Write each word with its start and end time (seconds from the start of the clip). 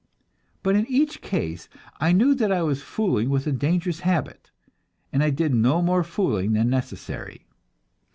But 0.63 0.75
in 0.75 0.87
each 0.89 1.21
case 1.21 1.69
I 1.99 2.11
knew 2.11 2.33
that 2.33 2.51
I 2.51 2.63
was 2.63 2.81
fooling 2.81 3.29
with 3.29 3.45
a 3.45 3.51
dangerous 3.51 3.99
habit, 3.99 4.49
and 5.13 5.21
I 5.23 5.29
did 5.29 5.53
no 5.53 5.79
more 5.79 6.03
fooling 6.03 6.53
than 6.53 6.71
necessary. 6.71 7.45